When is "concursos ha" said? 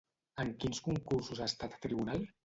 0.85-1.49